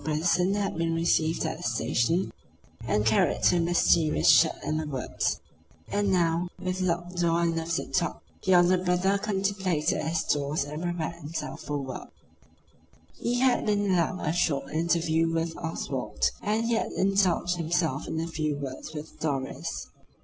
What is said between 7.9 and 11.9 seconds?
top, the elder brother contemplated his stores and prepared himself for